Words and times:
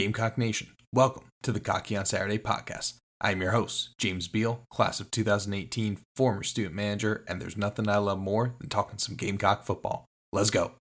Gamecock 0.00 0.38
Nation, 0.38 0.68
welcome 0.94 1.24
to 1.42 1.52
the 1.52 1.60
Cocky 1.60 1.94
on 1.94 2.06
Saturday 2.06 2.38
podcast. 2.38 2.94
I'm 3.20 3.42
your 3.42 3.50
host, 3.50 3.90
James 3.98 4.28
Beal, 4.28 4.64
class 4.70 4.98
of 4.98 5.10
2018, 5.10 5.98
former 6.16 6.42
student 6.42 6.74
manager, 6.74 7.22
and 7.28 7.38
there's 7.38 7.58
nothing 7.58 7.86
I 7.86 7.98
love 7.98 8.18
more 8.18 8.54
than 8.60 8.70
talking 8.70 8.96
some 8.96 9.14
Gamecock 9.14 9.66
football. 9.66 10.06
Let's 10.32 10.48
go. 10.48 10.72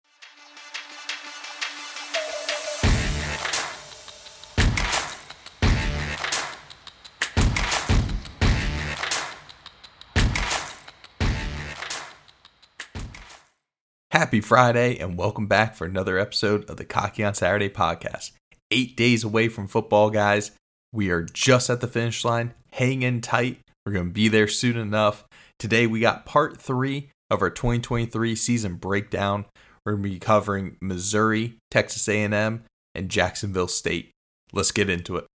Happy 14.13 14.41
Friday, 14.41 14.97
and 14.97 15.19
welcome 15.19 15.49
back 15.49 15.75
for 15.75 15.87
another 15.87 16.19
episode 16.19 16.71
of 16.71 16.77
the 16.77 16.85
Cocky 16.85 17.25
on 17.25 17.35
Saturday 17.35 17.69
podcast. 17.69 18.31
Eight 18.71 18.97
days 18.97 19.25
away 19.25 19.49
from 19.49 19.67
football, 19.67 20.11
guys. 20.11 20.51
We 20.93 21.11
are 21.11 21.23
just 21.23 21.71
at 21.71 21.81
the 21.81 21.87
finish 21.87 22.25
line. 22.25 22.55
Hang 22.73 23.03
in 23.03 23.21
tight. 23.21 23.61
We're 23.85 23.93
going 23.93 24.09
to 24.09 24.13
be 24.13 24.29
there 24.29 24.49
soon 24.49 24.77
enough. 24.77 25.25
Today 25.59 25.87
we 25.87 26.01
got 26.01 26.27
part 26.27 26.61
three 26.61 27.11
of 27.31 27.43
our 27.43 27.51
2023 27.51 28.35
season 28.37 28.75
breakdown. 28.77 29.47
We're 29.85 29.93
going 29.93 30.03
to 30.03 30.11
be 30.11 30.19
covering 30.19 30.77
Missouri, 30.81 31.57
Texas 31.71 32.09
A&M, 32.09 32.65
and 32.95 33.09
Jacksonville 33.09 33.69
State. 33.69 34.11
Let's 34.53 34.73
get 34.73 34.91
into 34.91 35.17
it. 35.17 35.27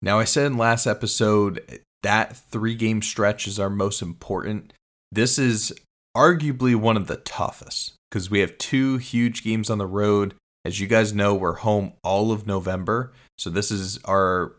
Now 0.00 0.18
I 0.20 0.24
said 0.24 0.46
in 0.46 0.56
last 0.56 0.86
episode 0.86 1.80
that 2.02 2.36
three 2.36 2.74
game 2.74 3.02
stretch 3.02 3.48
is 3.48 3.58
our 3.58 3.70
most 3.70 4.02
important. 4.02 4.72
This 5.10 5.38
is 5.38 5.72
arguably 6.16 6.76
one 6.76 6.96
of 6.96 7.08
the 7.08 7.16
toughest 7.16 7.94
because 8.10 8.30
we 8.30 8.40
have 8.40 8.58
two 8.58 8.98
huge 8.98 9.42
games 9.42 9.70
on 9.70 9.78
the 9.78 9.86
road 9.86 10.34
as 10.68 10.78
you 10.78 10.86
guys 10.86 11.14
know, 11.14 11.34
we're 11.34 11.54
home 11.54 11.94
all 12.04 12.30
of 12.30 12.46
November. 12.46 13.10
So 13.38 13.48
this 13.48 13.70
is 13.70 13.98
our 14.04 14.52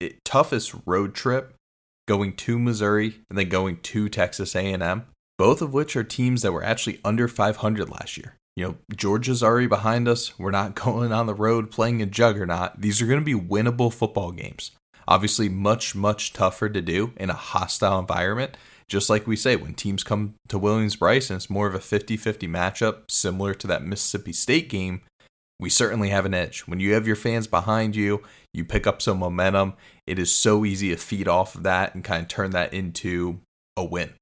eh, 0.00 0.12
toughest 0.24 0.74
road 0.86 1.14
trip 1.14 1.54
going 2.08 2.32
to 2.32 2.58
Missouri 2.58 3.20
and 3.28 3.38
then 3.38 3.50
going 3.50 3.76
to 3.76 4.08
Texas 4.08 4.56
A&M, 4.56 5.04
both 5.36 5.60
of 5.60 5.74
which 5.74 5.96
are 5.96 6.02
teams 6.02 6.40
that 6.40 6.52
were 6.52 6.64
actually 6.64 6.98
under 7.04 7.28
500 7.28 7.90
last 7.90 8.16
year. 8.16 8.36
You 8.56 8.64
know, 8.64 8.76
Georgia's 8.96 9.42
already 9.42 9.66
behind 9.66 10.08
us. 10.08 10.38
We're 10.38 10.50
not 10.50 10.74
going 10.86 11.12
on 11.12 11.26
the 11.26 11.34
road 11.34 11.70
playing 11.70 12.00
a 12.00 12.06
juggernaut. 12.06 12.80
These 12.80 13.02
are 13.02 13.06
going 13.06 13.20
to 13.20 13.24
be 13.24 13.34
winnable 13.34 13.92
football 13.92 14.32
games. 14.32 14.70
Obviously, 15.06 15.50
much, 15.50 15.94
much 15.94 16.32
tougher 16.32 16.70
to 16.70 16.80
do 16.80 17.12
in 17.18 17.28
a 17.28 17.34
hostile 17.34 17.98
environment. 17.98 18.56
Just 18.88 19.10
like 19.10 19.26
we 19.26 19.36
say, 19.36 19.56
when 19.56 19.74
teams 19.74 20.02
come 20.02 20.36
to 20.48 20.58
Williams-Brice 20.58 21.28
and 21.28 21.36
it's 21.36 21.50
more 21.50 21.66
of 21.66 21.74
a 21.74 21.80
50 21.80 22.16
50 22.16 22.48
matchup, 22.48 23.10
similar 23.10 23.52
to 23.54 23.66
that 23.66 23.84
Mississippi 23.84 24.32
State 24.32 24.70
game, 24.70 25.02
we 25.60 25.68
certainly 25.68 26.08
have 26.08 26.24
an 26.24 26.32
edge. 26.32 26.62
When 26.62 26.80
you 26.80 26.94
have 26.94 27.06
your 27.06 27.16
fans 27.16 27.46
behind 27.46 27.94
you, 27.94 28.22
you 28.54 28.64
pick 28.64 28.86
up 28.86 29.02
some 29.02 29.18
momentum. 29.18 29.74
It 30.06 30.18
is 30.18 30.34
so 30.34 30.64
easy 30.64 30.88
to 30.88 30.96
feed 30.96 31.28
off 31.28 31.54
of 31.54 31.62
that 31.64 31.94
and 31.94 32.02
kind 32.02 32.22
of 32.22 32.28
turn 32.28 32.50
that 32.52 32.72
into 32.72 33.40
a 33.76 33.84
win. 33.84 34.14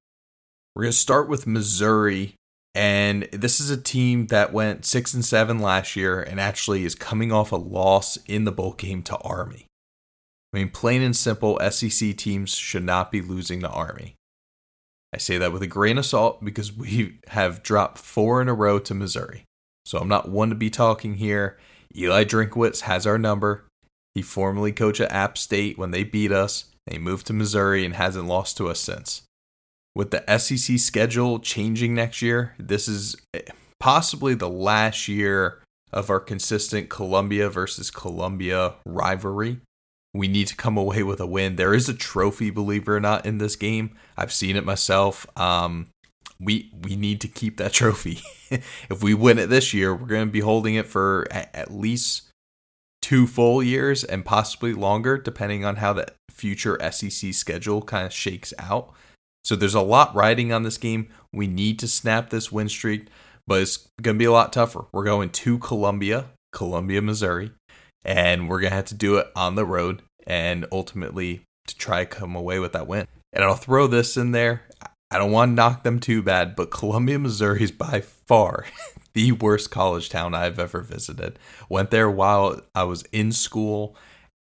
We're 0.74 0.82
going 0.82 0.92
to 0.92 0.98
start 0.98 1.28
with 1.28 1.46
Missouri. 1.46 2.34
And 2.74 3.28
this 3.32 3.60
is 3.60 3.70
a 3.70 3.80
team 3.80 4.26
that 4.26 4.52
went 4.52 4.84
six 4.84 5.14
and 5.14 5.24
seven 5.24 5.60
last 5.60 5.96
year 5.96 6.20
and 6.20 6.40
actually 6.40 6.84
is 6.84 6.94
coming 6.94 7.32
off 7.32 7.52
a 7.52 7.56
loss 7.56 8.18
in 8.26 8.44
the 8.44 8.52
bowl 8.52 8.72
game 8.72 9.02
to 9.04 9.16
Army. 9.18 9.66
I 10.52 10.58
mean, 10.58 10.70
plain 10.70 11.02
and 11.02 11.16
simple, 11.16 11.58
SEC 11.70 12.16
teams 12.16 12.54
should 12.54 12.84
not 12.84 13.12
be 13.12 13.20
losing 13.20 13.60
to 13.60 13.68
Army. 13.68 14.16
I 15.14 15.18
say 15.18 15.38
that 15.38 15.52
with 15.52 15.62
a 15.62 15.66
grain 15.66 15.98
of 15.98 16.06
salt 16.06 16.44
because 16.44 16.72
we 16.72 17.18
have 17.28 17.62
dropped 17.62 17.98
four 17.98 18.42
in 18.42 18.48
a 18.48 18.54
row 18.54 18.78
to 18.80 18.94
Missouri. 18.94 19.44
So 19.88 19.96
I'm 19.96 20.08
not 20.08 20.28
one 20.28 20.50
to 20.50 20.54
be 20.54 20.68
talking 20.68 21.14
here. 21.14 21.56
Eli 21.96 22.24
Drinkwitz 22.24 22.80
has 22.80 23.06
our 23.06 23.16
number. 23.16 23.64
He 24.12 24.20
formerly 24.20 24.70
coached 24.70 25.00
at 25.00 25.10
App 25.10 25.38
State 25.38 25.78
when 25.78 25.92
they 25.92 26.04
beat 26.04 26.30
us. 26.30 26.66
He 26.90 26.98
moved 26.98 27.26
to 27.28 27.32
Missouri 27.32 27.86
and 27.86 27.94
hasn't 27.94 28.28
lost 28.28 28.58
to 28.58 28.68
us 28.68 28.80
since. 28.80 29.22
With 29.94 30.10
the 30.10 30.22
SEC 30.38 30.78
schedule 30.78 31.38
changing 31.38 31.94
next 31.94 32.20
year, 32.20 32.54
this 32.58 32.86
is 32.86 33.16
possibly 33.80 34.34
the 34.34 34.50
last 34.50 35.08
year 35.08 35.62
of 35.90 36.10
our 36.10 36.20
consistent 36.20 36.90
Columbia 36.90 37.48
versus 37.48 37.90
Columbia 37.90 38.74
rivalry. 38.84 39.62
We 40.12 40.28
need 40.28 40.48
to 40.48 40.56
come 40.56 40.76
away 40.76 41.02
with 41.02 41.18
a 41.18 41.26
win. 41.26 41.56
There 41.56 41.72
is 41.72 41.88
a 41.88 41.94
trophy, 41.94 42.50
believe 42.50 42.82
it 42.82 42.90
or 42.90 43.00
not, 43.00 43.24
in 43.24 43.38
this 43.38 43.56
game. 43.56 43.96
I've 44.18 44.34
seen 44.34 44.54
it 44.54 44.66
myself. 44.66 45.26
Um, 45.34 45.88
we 46.40 46.70
we 46.82 46.96
need 46.96 47.20
to 47.22 47.28
keep 47.28 47.56
that 47.56 47.72
trophy. 47.80 48.20
if 48.50 49.02
we 49.02 49.14
win 49.14 49.38
it 49.38 49.48
this 49.48 49.74
year, 49.74 49.94
we're 49.94 50.06
going 50.06 50.26
to 50.26 50.32
be 50.32 50.40
holding 50.40 50.74
it 50.74 50.86
for 50.86 51.26
at 51.30 51.72
least 51.72 52.28
two 53.02 53.26
full 53.26 53.62
years 53.62 54.04
and 54.04 54.24
possibly 54.24 54.72
longer, 54.72 55.18
depending 55.18 55.64
on 55.64 55.76
how 55.76 55.92
the 55.92 56.06
future 56.30 56.78
SEC 56.90 57.32
schedule 57.34 57.82
kind 57.82 58.06
of 58.06 58.12
shakes 58.12 58.52
out. 58.58 58.92
So 59.44 59.56
there's 59.56 59.74
a 59.74 59.80
lot 59.80 60.14
riding 60.14 60.52
on 60.52 60.62
this 60.62 60.78
game. 60.78 61.08
We 61.32 61.46
need 61.46 61.78
to 61.78 61.88
snap 61.88 62.30
this 62.30 62.52
win 62.52 62.68
streak, 62.68 63.06
but 63.46 63.62
it's 63.62 63.88
going 64.02 64.16
to 64.16 64.18
be 64.18 64.26
a 64.26 64.32
lot 64.32 64.52
tougher. 64.52 64.86
We're 64.92 65.04
going 65.04 65.30
to 65.30 65.58
Columbia, 65.58 66.26
Columbia, 66.52 67.00
Missouri, 67.00 67.52
and 68.04 68.48
we're 68.48 68.60
going 68.60 68.70
to 68.70 68.76
have 68.76 68.84
to 68.86 68.94
do 68.94 69.16
it 69.16 69.28
on 69.34 69.54
the 69.54 69.64
road 69.64 70.02
and 70.26 70.66
ultimately 70.70 71.44
to 71.66 71.76
try 71.76 72.04
come 72.04 72.36
away 72.36 72.58
with 72.58 72.72
that 72.72 72.86
win. 72.86 73.06
And 73.32 73.44
I'll 73.44 73.54
throw 73.54 73.86
this 73.86 74.16
in 74.16 74.32
there. 74.32 74.62
I 75.10 75.18
don't 75.18 75.32
want 75.32 75.50
to 75.50 75.54
knock 75.54 75.84
them 75.84 76.00
too 76.00 76.22
bad, 76.22 76.54
but 76.54 76.70
Columbia, 76.70 77.18
Missouri 77.18 77.62
is 77.62 77.72
by 77.72 78.00
far 78.00 78.66
the 79.14 79.32
worst 79.32 79.70
college 79.70 80.10
town 80.10 80.34
I've 80.34 80.58
ever 80.58 80.80
visited. 80.80 81.38
Went 81.68 81.90
there 81.90 82.10
while 82.10 82.60
I 82.74 82.84
was 82.84 83.04
in 83.10 83.32
school. 83.32 83.96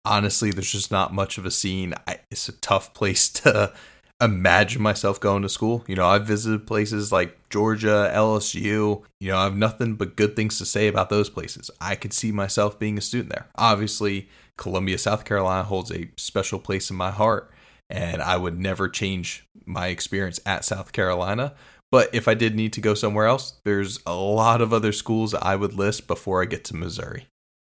Honestly, 0.05 0.51
there's 0.51 0.73
just 0.73 0.91
not 0.91 1.15
much 1.15 1.39
of 1.39 1.47
a 1.47 1.51
scene. 1.51 1.95
I, 2.07 2.19
it's 2.31 2.49
a 2.49 2.53
tough 2.53 2.93
place 2.99 3.29
to 3.31 3.73
imagine 4.21 4.83
myself 4.83 5.21
going 5.21 5.43
to 5.43 5.49
school. 5.49 5.85
You 5.87 5.95
know, 5.95 6.07
I've 6.07 6.27
visited 6.27 6.67
places 6.67 7.13
like 7.13 7.49
Georgia, 7.51 8.11
LSU. 8.13 9.03
You 9.21 9.29
know, 9.31 9.39
I 9.39 9.45
have 9.45 9.57
nothing 9.57 9.95
but 9.95 10.17
good 10.17 10.35
things 10.35 10.59
to 10.59 10.67
say 10.67 10.89
about 10.89 11.09
those 11.09 11.31
places. 11.31 11.71
I 11.81 11.95
could 11.95 12.13
see 12.13 12.33
myself 12.33 12.81
being 12.81 12.99
a 12.99 13.03
student 13.03 13.31
there. 13.31 13.47
Obviously, 13.55 14.29
Columbia, 14.57 14.99
South 14.99 15.25
Carolina 15.25 15.63
holds 15.63 15.93
a 15.93 16.11
special 16.17 16.59
place 16.59 16.91
in 16.91 16.97
my 16.97 17.13
heart 17.13 17.53
and 17.91 18.23
I 18.23 18.37
would 18.37 18.59
never 18.59 18.89
change 18.89 19.47
my 19.65 19.89
experience 19.89 20.41
at 20.45 20.65
South 20.65 20.93
Carolina. 20.93 21.55
But 21.91 22.15
if 22.15 22.29
I 22.29 22.35
did 22.35 22.55
need 22.55 22.73
to 22.75 22.81
go 22.81 22.95
somewhere 22.95 23.27
else, 23.27 23.61
there's 23.65 24.01
a 24.07 24.15
lot 24.15 24.61
of 24.61 24.73
other 24.73 24.93
schools 24.93 25.35
I 25.35 25.57
would 25.57 25.73
list 25.73 26.07
before 26.07 26.43
I 26.43 26.47
get 26.47 26.65
to 26.65 26.77
Missouri. 26.77 27.27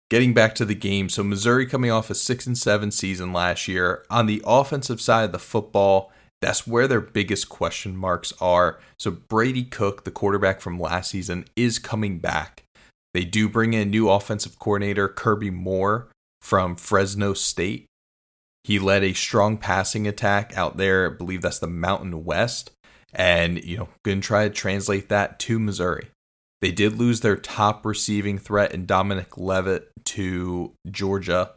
Getting 0.10 0.34
back 0.34 0.56
to 0.56 0.66
the 0.66 0.76
game, 0.76 1.08
so 1.08 1.24
Missouri 1.24 1.66
coming 1.66 1.90
off 1.90 2.10
a 2.10 2.16
6 2.16 2.46
and 2.46 2.58
7 2.58 2.92
season 2.92 3.32
last 3.32 3.70
year, 3.70 4.04
on 4.10 4.26
the 4.26 4.42
offensive 4.46 5.00
side 5.00 5.24
of 5.24 5.32
the 5.32 5.40
football, 5.40 6.12
that's 6.42 6.68
where 6.68 6.88
their 6.88 7.00
biggest 7.00 7.48
question 7.48 7.96
marks 7.96 8.34
are. 8.42 8.80
So 9.00 9.12
Brady 9.12 9.64
Cook, 9.64 10.04
the 10.04 10.12
quarterback 10.12 10.60
from 10.60 10.80
last 10.80 11.12
season, 11.12 11.46
is 11.56 11.80
coming 11.80 12.20
back. 12.20 12.64
They 13.14 13.24
do 13.24 13.48
bring 13.48 13.74
in 13.74 13.90
new 13.90 14.10
offensive 14.10 14.60
coordinator 14.60 15.08
Kirby 15.08 15.52
Moore 15.52 16.10
from 16.42 16.76
Fresno 16.76 17.34
State. 17.34 17.86
He 18.64 18.80
led 18.80 19.04
a 19.04 19.14
strong 19.14 19.58
passing 19.58 20.08
attack 20.08 20.56
out 20.56 20.78
there. 20.78 21.12
I 21.12 21.14
believe 21.16 21.42
that's 21.42 21.60
the 21.60 21.68
Mountain 21.68 22.24
West. 22.24 22.72
And, 23.14 23.64
you 23.64 23.78
know, 23.78 23.90
going 24.04 24.22
to 24.22 24.28
try 24.28 24.48
to 24.48 24.54
translate 24.54 25.10
that 25.10 25.40
to 25.40 25.60
Missouri. 25.60 26.08
They 26.62 26.72
did 26.72 26.98
lose 26.98 27.22
their 27.22 27.36
top 27.36 27.86
receiving 27.86 28.38
threat 28.38 28.72
in 28.72 28.86
Dominic 28.86 29.38
Lovett 29.38 29.90
to 30.06 30.74
Georgia, 30.90 31.52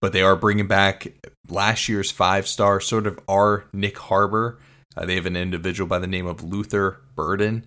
but 0.00 0.12
they 0.12 0.22
are 0.22 0.36
bringing 0.36 0.68
back 0.68 1.08
last 1.48 1.88
year's 1.88 2.12
five 2.12 2.46
star, 2.46 2.80
sort 2.80 3.06
of 3.06 3.18
our 3.28 3.64
Nyck 3.74 3.96
Harbor. 3.96 4.60
Uh, 4.96 5.06
they 5.06 5.16
have 5.16 5.26
an 5.26 5.36
individual 5.36 5.88
by 5.88 5.98
the 5.98 6.06
name 6.06 6.26
of 6.26 6.44
Luther 6.44 7.00
Burden. 7.16 7.66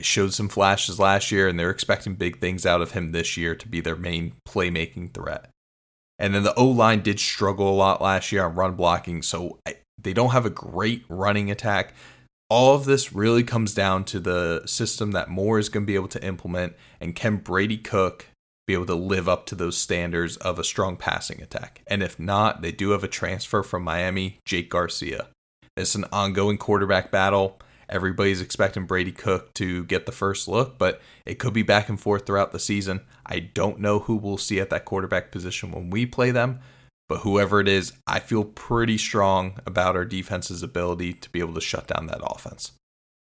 showed 0.00 0.34
some 0.34 0.48
flashes 0.48 0.98
last 0.98 1.30
year, 1.30 1.46
and 1.46 1.58
they're 1.58 1.70
expecting 1.70 2.14
big 2.14 2.40
things 2.40 2.66
out 2.66 2.82
of 2.82 2.92
him 2.92 3.12
this 3.12 3.36
year 3.36 3.54
to 3.54 3.68
be 3.68 3.80
their 3.80 3.96
main 3.96 4.34
playmaking 4.46 5.14
threat. 5.14 5.48
And 6.20 6.34
then 6.34 6.42
the 6.42 6.54
O 6.54 6.66
line 6.66 7.00
did 7.00 7.18
struggle 7.18 7.70
a 7.70 7.74
lot 7.74 8.02
last 8.02 8.30
year 8.30 8.44
on 8.44 8.54
run 8.54 8.74
blocking, 8.74 9.22
so 9.22 9.58
they 10.00 10.12
don't 10.12 10.30
have 10.30 10.46
a 10.46 10.50
great 10.50 11.04
running 11.08 11.50
attack. 11.50 11.94
All 12.50 12.74
of 12.74 12.84
this 12.84 13.12
really 13.12 13.42
comes 13.42 13.72
down 13.74 14.04
to 14.04 14.20
the 14.20 14.62
system 14.66 15.12
that 15.12 15.30
Moore 15.30 15.58
is 15.58 15.68
going 15.68 15.84
to 15.84 15.90
be 15.90 15.94
able 15.94 16.08
to 16.08 16.24
implement, 16.24 16.74
and 17.00 17.16
can 17.16 17.36
Brady 17.36 17.78
Cook 17.78 18.26
be 18.66 18.74
able 18.74 18.86
to 18.86 18.94
live 18.94 19.28
up 19.28 19.46
to 19.46 19.54
those 19.54 19.78
standards 19.78 20.36
of 20.36 20.58
a 20.58 20.64
strong 20.64 20.96
passing 20.96 21.40
attack? 21.40 21.82
And 21.86 22.02
if 22.02 22.18
not, 22.18 22.60
they 22.60 22.72
do 22.72 22.90
have 22.90 23.02
a 23.02 23.08
transfer 23.08 23.62
from 23.62 23.82
Miami, 23.82 24.40
Jake 24.44 24.68
Garcia. 24.68 25.28
It's 25.76 25.94
an 25.94 26.04
ongoing 26.12 26.58
quarterback 26.58 27.10
battle. 27.10 27.58
Everybody's 27.90 28.40
expecting 28.40 28.86
Brady 28.86 29.12
Cook 29.12 29.52
to 29.54 29.84
get 29.84 30.06
the 30.06 30.12
first 30.12 30.46
look, 30.48 30.78
but 30.78 31.00
it 31.26 31.38
could 31.38 31.52
be 31.52 31.62
back 31.62 31.88
and 31.88 32.00
forth 32.00 32.24
throughout 32.24 32.52
the 32.52 32.58
season. 32.58 33.00
I 33.26 33.40
don't 33.40 33.80
know 33.80 33.98
who 33.98 34.16
we'll 34.16 34.38
see 34.38 34.60
at 34.60 34.70
that 34.70 34.84
quarterback 34.84 35.30
position 35.32 35.72
when 35.72 35.90
we 35.90 36.06
play 36.06 36.30
them, 36.30 36.60
but 37.08 37.20
whoever 37.22 37.60
it 37.60 37.68
is, 37.68 37.92
I 38.06 38.20
feel 38.20 38.44
pretty 38.44 38.96
strong 38.96 39.58
about 39.66 39.96
our 39.96 40.04
defense's 40.04 40.62
ability 40.62 41.14
to 41.14 41.30
be 41.30 41.40
able 41.40 41.54
to 41.54 41.60
shut 41.60 41.88
down 41.88 42.06
that 42.06 42.22
offense. 42.22 42.72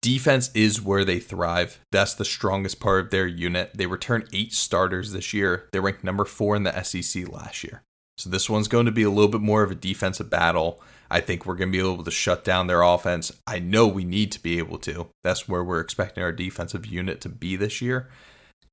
Defense 0.01 0.49
is 0.53 0.81
where 0.81 1.05
they 1.05 1.19
thrive. 1.19 1.79
That's 1.91 2.15
the 2.15 2.25
strongest 2.25 2.79
part 2.79 3.05
of 3.05 3.11
their 3.11 3.27
unit. 3.27 3.71
They 3.75 3.85
return 3.85 4.27
eight 4.33 4.51
starters 4.51 5.11
this 5.11 5.31
year. 5.31 5.69
They 5.71 5.79
ranked 5.79 6.03
number 6.03 6.25
four 6.25 6.55
in 6.55 6.63
the 6.63 6.81
SEC 6.83 7.31
last 7.31 7.63
year. 7.63 7.83
So 8.17 8.29
this 8.29 8.49
one's 8.49 8.67
going 8.67 8.87
to 8.87 8.91
be 8.91 9.03
a 9.03 9.09
little 9.09 9.31
bit 9.31 9.41
more 9.41 9.63
of 9.63 9.71
a 9.71 9.75
defensive 9.75 10.29
battle. 10.29 10.81
I 11.11 11.19
think 11.19 11.45
we're 11.45 11.55
going 11.55 11.71
to 11.71 11.77
be 11.77 11.85
able 11.85 12.05
to 12.05 12.11
shut 12.11 12.45
down 12.45 12.67
their 12.67 12.81
offense. 12.81 13.33
I 13.45 13.59
know 13.59 13.85
we 13.85 14.05
need 14.05 14.31
to 14.31 14.41
be 14.41 14.57
able 14.59 14.77
to. 14.79 15.09
That's 15.23 15.47
where 15.47 15.63
we're 15.63 15.81
expecting 15.81 16.23
our 16.23 16.31
defensive 16.31 16.85
unit 16.85 17.19
to 17.21 17.29
be 17.29 17.57
this 17.57 17.81
year. 17.81 18.09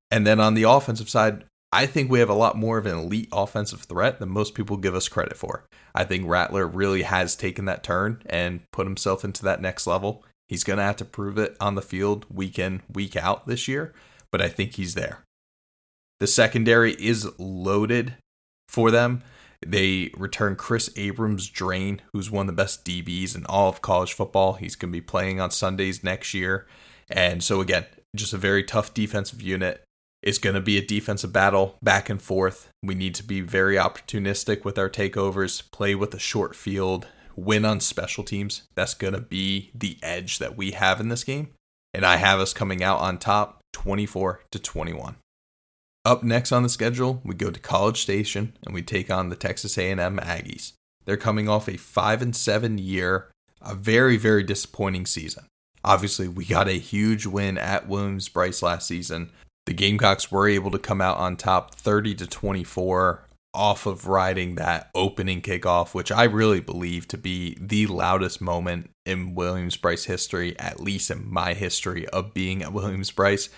And 0.09 0.25
then 0.25 0.39
on 0.39 0.53
the 0.53 0.63
offensive 0.63 1.09
side, 1.09 1.43
I 1.71 1.85
think 1.85 2.09
we 2.09 2.19
have 2.19 2.29
a 2.29 2.33
lot 2.33 2.57
more 2.57 2.77
of 2.77 2.85
an 2.85 2.97
elite 2.97 3.29
offensive 3.31 3.81
threat 3.81 4.19
than 4.19 4.29
most 4.29 4.55
people 4.55 4.77
give 4.77 4.95
us 4.95 5.09
credit 5.09 5.37
for. 5.37 5.65
I 5.93 6.05
think 6.05 6.27
Rattler 6.27 6.65
really 6.65 7.03
has 7.03 7.35
taken 7.35 7.65
that 7.65 7.83
turn 7.83 8.23
and 8.25 8.61
put 8.71 8.87
himself 8.87 9.25
into 9.25 9.43
that 9.43 9.61
next 9.61 9.85
level. 9.85 10.23
He's 10.47 10.63
going 10.63 10.77
to 10.77 10.83
have 10.83 10.95
to 10.97 11.05
prove 11.05 11.37
it 11.37 11.57
on 11.59 11.75
the 11.75 11.81
field 11.81 12.25
week 12.33 12.57
in, 12.57 12.81
week 12.91 13.15
out 13.15 13.47
this 13.47 13.67
year, 13.67 13.93
but 14.31 14.41
I 14.41 14.47
think 14.47 14.75
he's 14.75 14.95
there. 14.95 15.23
The 16.19 16.27
secondary 16.27 16.93
is 16.93 17.29
loaded 17.37 18.15
for 18.67 18.91
them. 18.91 19.23
They 19.65 20.11
return 20.15 20.55
Kris 20.55 20.89
Abrams 20.95 21.49
Draine, 21.49 21.99
who's 22.13 22.31
one 22.31 22.47
of 22.47 22.55
the 22.55 22.61
best 22.61 22.85
DBs 22.85 23.35
in 23.35 23.45
all 23.45 23.69
of 23.69 23.81
college 23.81 24.13
football. 24.13 24.53
He's 24.53 24.75
going 24.75 24.91
to 24.91 24.97
be 24.97 25.01
playing 25.01 25.41
on 25.41 25.51
Sundays 25.51 26.03
next 26.03 26.33
year. 26.33 26.65
And 27.09 27.43
so, 27.43 27.59
again, 27.59 27.85
just 28.15 28.33
a 28.33 28.37
very 28.37 28.63
tough 28.63 28.93
defensive 28.93 29.41
unit. 29.41 29.83
It's 30.21 30.37
going 30.37 30.55
to 30.55 30.61
be 30.61 30.77
a 30.77 30.85
defensive 30.85 31.31
battle 31.31 31.77
back 31.81 32.09
and 32.09 32.21
forth. 32.21 32.69
We 32.83 32.95
need 32.95 33.15
to 33.15 33.23
be 33.23 33.41
very 33.41 33.75
opportunistic 33.75 34.65
with 34.65 34.77
our 34.77 34.89
takeovers, 34.89 35.69
play 35.71 35.95
with 35.95 36.13
a 36.13 36.19
short 36.19 36.55
field, 36.55 37.07
win 37.35 37.65
on 37.65 37.79
special 37.79 38.23
teams. 38.23 38.63
That's 38.75 38.93
going 38.93 39.13
to 39.13 39.21
be 39.21 39.71
the 39.73 39.97
edge 40.03 40.39
that 40.39 40.57
we 40.57 40.71
have 40.71 40.99
in 40.99 41.09
this 41.09 41.23
game. 41.23 41.49
And 41.93 42.05
I 42.05 42.17
have 42.17 42.39
us 42.39 42.53
coming 42.53 42.83
out 42.83 42.99
on 42.99 43.17
top 43.17 43.61
24 43.73 44.41
to 44.51 44.59
21. 44.59 45.15
Up 46.05 46.23
next 46.23 46.51
on 46.51 46.63
the 46.63 46.69
schedule, 46.69 47.21
we 47.23 47.35
go 47.35 47.51
to 47.51 47.59
College 47.59 48.01
Station 48.01 48.53
and 48.65 48.73
we 48.73 48.81
take 48.81 49.11
on 49.11 49.29
the 49.29 49.35
Texas 49.35 49.77
A&M 49.77 50.17
Aggies. 50.17 50.73
They're 51.05 51.17
coming 51.17 51.49
off 51.49 51.67
a 51.67 51.77
5 51.77 52.21
and 52.21 52.35
7 52.35 52.77
year, 52.77 53.31
a 53.61 53.75
very 53.75 54.17
very 54.17 54.43
disappointing 54.43 55.05
season. 55.05 55.45
Obviously, 55.83 56.27
we 56.27 56.45
got 56.45 56.67
a 56.67 56.73
huge 56.73 57.25
win 57.25 57.57
at 57.57 57.87
Williams-Brice 57.87 58.61
last 58.61 58.87
season, 58.87 59.31
the 59.69 59.75
Gamecocks 59.75 60.31
were 60.31 60.47
able 60.47 60.71
to 60.71 60.79
come 60.79 60.99
out 60.99 61.17
on 61.17 61.37
top 61.37 61.75
30 61.75 62.15
to 62.15 62.25
24 62.25 63.23
off 63.53 63.85
of 63.85 64.07
riding 64.07 64.55
that 64.55 64.89
opening 64.95 65.43
kickoff, 65.43 65.93
which 65.93 66.11
I 66.11 66.23
really 66.23 66.59
believe 66.59 67.07
to 67.09 67.19
be 67.19 67.55
the 67.61 67.85
loudest 67.85 68.41
moment 68.41 68.89
in 69.05 69.35
Williams 69.35 69.77
Brice 69.77 70.05
history, 70.05 70.57
at 70.57 70.79
least 70.79 71.11
in 71.11 71.31
my 71.31 71.53
history 71.53 72.07
of 72.09 72.33
being 72.33 72.63
at 72.63 72.73
Williams-Brice. 72.73 73.49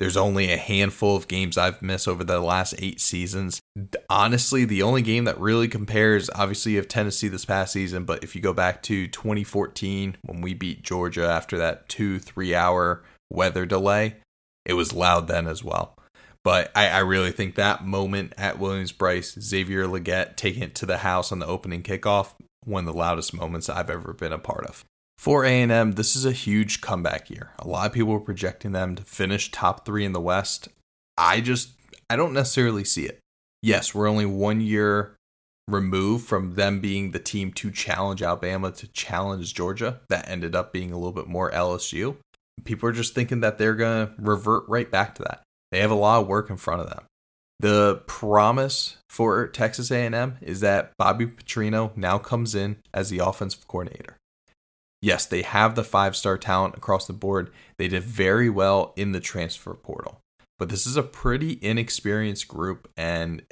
There's 0.00 0.16
only 0.16 0.50
a 0.50 0.56
handful 0.56 1.14
of 1.14 1.28
games 1.28 1.58
I've 1.58 1.82
missed 1.82 2.08
over 2.08 2.24
the 2.24 2.40
last 2.40 2.74
eight 2.78 3.02
seasons. 3.02 3.60
Honestly, 4.08 4.64
the 4.64 4.82
only 4.82 5.02
game 5.02 5.24
that 5.24 5.38
really 5.38 5.68
compares, 5.68 6.30
obviously, 6.34 6.78
of 6.78 6.88
Tennessee 6.88 7.28
this 7.28 7.44
past 7.44 7.74
season, 7.74 8.04
but 8.04 8.24
if 8.24 8.34
you 8.34 8.40
go 8.40 8.54
back 8.54 8.82
to 8.84 9.06
2014 9.06 10.16
when 10.22 10.40
we 10.40 10.54
beat 10.54 10.82
Georgia 10.82 11.28
after 11.28 11.58
that 11.58 11.86
two, 11.90 12.18
three 12.18 12.54
hour 12.54 13.04
weather 13.30 13.66
delay, 13.66 14.16
it 14.64 14.72
was 14.72 14.94
loud 14.94 15.28
then 15.28 15.46
as 15.46 15.62
well. 15.62 15.98
But 16.42 16.72
I, 16.74 16.88
I 16.88 17.00
really 17.00 17.30
think 17.30 17.56
that 17.56 17.84
moment 17.84 18.32
at 18.38 18.58
Williams 18.58 18.92
Brice, 18.92 19.38
Xavier 19.38 19.84
Legette 19.84 20.34
taking 20.34 20.62
it 20.62 20.74
to 20.76 20.86
the 20.86 20.98
house 20.98 21.30
on 21.30 21.40
the 21.40 21.46
opening 21.46 21.82
kickoff, 21.82 22.32
one 22.64 22.88
of 22.88 22.94
the 22.94 22.98
loudest 22.98 23.34
moments 23.34 23.68
I've 23.68 23.90
ever 23.90 24.14
been 24.14 24.32
a 24.32 24.38
part 24.38 24.64
of. 24.64 24.82
For 25.20 25.44
A&M, 25.44 25.92
this 25.92 26.16
is 26.16 26.24
a 26.24 26.32
huge 26.32 26.80
comeback 26.80 27.28
year. 27.28 27.52
A 27.58 27.68
lot 27.68 27.86
of 27.86 27.92
people 27.92 28.12
were 28.12 28.20
projecting 28.20 28.72
them 28.72 28.96
to 28.96 29.04
finish 29.04 29.50
top 29.50 29.84
three 29.84 30.06
in 30.06 30.14
the 30.14 30.20
West. 30.20 30.68
I 31.18 31.42
just, 31.42 31.72
I 32.08 32.16
don't 32.16 32.32
necessarily 32.32 32.84
see 32.84 33.04
it. 33.04 33.20
Yes, 33.62 33.94
we're 33.94 34.08
only 34.08 34.24
one 34.24 34.62
year 34.62 35.16
removed 35.68 36.26
from 36.26 36.54
them 36.54 36.80
being 36.80 37.10
the 37.10 37.18
team 37.18 37.52
to 37.52 37.70
challenge 37.70 38.22
Alabama 38.22 38.72
to 38.72 38.88
challenge 38.88 39.52
Georgia. 39.52 40.00
That 40.08 40.26
ended 40.26 40.56
up 40.56 40.72
being 40.72 40.90
a 40.90 40.96
little 40.96 41.12
bit 41.12 41.28
more 41.28 41.50
LSU 41.50 42.16
people 42.64 42.88
are 42.88 42.92
just 42.92 43.14
thinking 43.14 43.40
that 43.40 43.58
they're 43.58 43.74
going 43.74 44.06
to 44.06 44.12
revert 44.18 44.64
right 44.68 44.90
back 44.90 45.14
to 45.16 45.22
that. 45.22 45.42
They 45.70 45.80
have 45.80 45.90
a 45.90 45.94
lot 45.94 46.20
of 46.20 46.26
work 46.26 46.50
in 46.50 46.56
front 46.56 46.82
of 46.82 46.90
them. 46.90 47.04
The 47.58 48.02
promise 48.06 48.96
for 49.08 49.46
Texas 49.48 49.90
A&M 49.90 50.38
is 50.40 50.60
that 50.60 50.92
Bobby 50.98 51.26
Petrino 51.26 51.94
now 51.96 52.18
comes 52.18 52.54
in 52.54 52.76
as 52.94 53.10
the 53.10 53.18
offensive 53.18 53.68
coordinator. 53.68 54.16
Yes, 55.02 55.24
they 55.26 55.42
have 55.42 55.74
the 55.74 55.84
five-star 55.84 56.38
talent 56.38 56.76
across 56.76 57.06
the 57.06 57.12
board. 57.12 57.50
They 57.78 57.88
did 57.88 58.02
very 58.02 58.50
well 58.50 58.92
in 58.96 59.12
the 59.12 59.20
transfer 59.20 59.74
portal. 59.74 60.20
But 60.58 60.68
this 60.68 60.86
is 60.86 60.96
a 60.96 61.02
pretty 61.02 61.58
inexperienced 61.62 62.46
group 62.46 62.90
and 62.96 63.42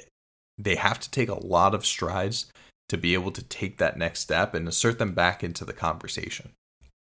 they 0.59 0.75
have 0.75 0.99
to 0.99 1.09
take 1.09 1.29
a 1.29 1.45
lot 1.45 1.73
of 1.73 1.85
strides 1.85 2.51
to 2.89 2.97
be 2.97 3.13
able 3.13 3.31
to 3.31 3.43
take 3.43 3.77
that 3.77 3.97
next 3.97 4.19
step 4.19 4.53
and 4.53 4.67
assert 4.67 4.99
them 4.99 5.13
back 5.13 5.43
into 5.43 5.63
the 5.63 5.73
conversation. 5.73 6.51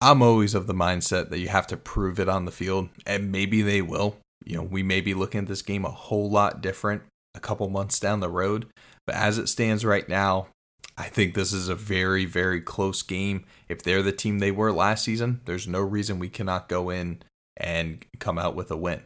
I'm 0.02 0.22
always 0.22 0.54
of 0.54 0.68
the 0.68 0.74
mindset 0.74 1.30
that 1.30 1.40
you 1.40 1.48
have 1.48 1.68
to 1.68 1.78
prove 1.78 2.20
it 2.20 2.28
on 2.28 2.46
the 2.46 2.52
field, 2.52 2.90
and 3.06 3.32
maybe 3.32 3.62
they 3.62 3.82
will. 3.82 4.18
You 4.44 4.58
know, 4.58 4.64
we 4.64 4.84
may 4.84 5.00
be 5.00 5.14
looking 5.14 5.42
at 5.42 5.48
this 5.48 5.62
game 5.62 5.86
a 5.86 5.90
whole 5.90 6.30
lot 6.30 6.62
different 6.62 7.04
a 7.34 7.40
couple 7.40 7.70
months 7.70 8.00
down 8.00 8.20
the 8.20 8.30
road, 8.30 8.68
but 9.08 9.16
as 9.16 9.38
it 9.38 9.48
stands 9.48 9.86
right 9.86 10.08
now, 10.08 10.48
I 10.98 11.10
think 11.10 11.34
this 11.34 11.52
is 11.52 11.68
a 11.68 11.76
very, 11.76 12.26
very 12.26 12.62
close 12.62 13.02
game. 13.02 13.46
If 13.68 13.84
they're 13.84 14.02
the 14.02 14.12
team 14.12 14.40
they 14.40 14.52
were 14.52 14.72
last 14.72 15.04
season, 15.04 15.42
there's 15.46 15.68
no 15.68 15.82
reason 15.82 16.20
we 16.20 16.30
cannot 16.30 16.70
go 16.70 16.90
in 16.90 17.22
and 17.58 18.06
come 18.20 18.38
out 18.38 18.56
with 18.56 18.72
a 18.72 18.78
win. 18.78 19.02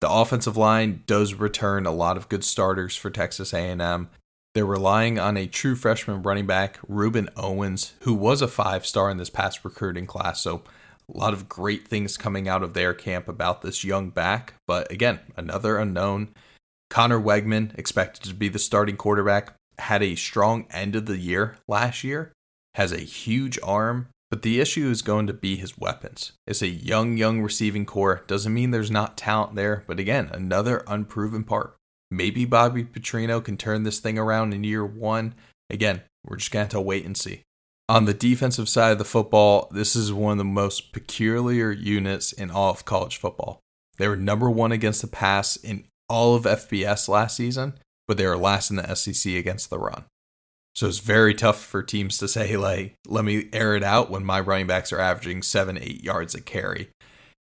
The 0.00 0.10
offensive 0.10 0.56
line 0.56 1.02
does 1.06 1.34
return 1.34 1.86
a 1.86 1.90
lot 1.90 2.16
of 2.16 2.28
good 2.28 2.44
starters 2.44 2.94
for 2.94 3.10
Texas 3.10 3.52
A&M. 3.52 4.08
They're 4.54 4.64
relying 4.64 5.18
on 5.18 5.36
a 5.36 5.48
true 5.48 5.74
freshman 5.74 6.22
running 6.22 6.46
back, 6.46 6.78
Rueben 6.86 7.28
Owens, 7.36 7.94
who 8.00 8.14
was 8.14 8.40
a 8.40 8.46
five 8.46 8.86
star 8.86 9.10
in 9.10 9.16
this 9.16 9.30
past 9.30 9.64
recruiting 9.64 10.06
class. 10.06 10.42
So, 10.42 10.62
a 11.12 11.18
lot 11.18 11.32
of 11.34 11.48
great 11.48 11.86
things 11.86 12.16
coming 12.16 12.48
out 12.48 12.62
of 12.62 12.72
their 12.72 12.94
camp 12.94 13.28
about 13.28 13.62
this 13.62 13.84
young 13.84 14.10
back. 14.10 14.54
But 14.66 14.90
again, 14.90 15.20
another 15.36 15.76
unknown. 15.76 16.28
Conner 16.88 17.20
Weigman, 17.20 17.76
expected 17.78 18.22
to 18.24 18.34
be 18.34 18.48
the 18.48 18.58
starting 18.58 18.96
quarterback, 18.96 19.54
had 19.78 20.02
a 20.02 20.14
strong 20.14 20.66
end 20.70 20.96
of 20.96 21.06
the 21.06 21.18
year 21.18 21.56
last 21.68 22.04
year, 22.04 22.32
has 22.74 22.92
a 22.92 22.98
huge 22.98 23.58
arm, 23.62 24.08
but 24.30 24.42
the 24.42 24.60
issue 24.60 24.88
is 24.90 25.02
going 25.02 25.26
to 25.26 25.32
be 25.32 25.56
his 25.56 25.78
weapons. 25.78 26.32
It's 26.46 26.62
a 26.62 26.68
young, 26.68 27.16
young 27.16 27.40
receiving 27.40 27.86
corps. 27.86 28.22
Doesn't 28.26 28.52
mean 28.52 28.70
there's 28.70 28.90
not 28.90 29.16
talent 29.16 29.54
there, 29.54 29.84
but 29.86 30.00
again, 30.00 30.30
another 30.32 30.82
unproven 30.86 31.44
part. 31.44 31.76
Maybe 32.10 32.44
Bobby 32.44 32.84
Petrino 32.84 33.42
can 33.44 33.56
turn 33.56 33.82
this 33.82 33.98
thing 33.98 34.18
around 34.18 34.52
in 34.52 34.64
year 34.64 34.84
one. 34.84 35.34
Again, 35.70 36.02
we're 36.24 36.36
just 36.36 36.50
going 36.50 36.62
to 36.62 36.64
have 36.64 36.70
to 36.70 36.80
wait 36.80 37.04
and 37.04 37.16
see. 37.16 37.42
On 37.88 38.06
the 38.06 38.14
defensive 38.14 38.68
side 38.68 38.92
of 38.92 38.98
the 38.98 39.04
football, 39.04 39.68
this 39.70 39.94
is 39.94 40.12
one 40.12 40.32
of 40.32 40.38
the 40.38 40.44
most 40.44 40.92
peculiar 40.92 41.70
units 41.70 42.32
in 42.32 42.50
all 42.50 42.70
of 42.70 42.84
college 42.84 43.18
football. 43.18 43.60
They 43.98 44.08
were 44.08 44.16
number 44.16 44.50
one 44.50 44.72
against 44.72 45.02
the 45.02 45.06
pass 45.06 45.56
in 45.56 45.84
all 46.08 46.34
of 46.34 46.44
FBS 46.44 47.08
last 47.08 47.36
season, 47.36 47.74
but 48.06 48.16
they 48.16 48.26
were 48.26 48.36
last 48.36 48.70
in 48.70 48.76
the 48.76 48.94
SEC 48.94 49.34
against 49.34 49.70
the 49.70 49.78
run. 49.78 50.04
So 50.74 50.88
it's 50.88 50.98
very 50.98 51.34
tough 51.34 51.62
for 51.62 51.82
teams 51.82 52.18
to 52.18 52.26
say, 52.26 52.56
like, 52.56 52.94
let 53.06 53.24
me 53.24 53.48
air 53.52 53.76
it 53.76 53.84
out 53.84 54.10
when 54.10 54.24
my 54.24 54.40
running 54.40 54.66
backs 54.66 54.92
are 54.92 54.98
averaging 54.98 55.42
seven, 55.42 55.78
eight 55.78 56.02
yards 56.02 56.34
a 56.34 56.40
carry. 56.40 56.90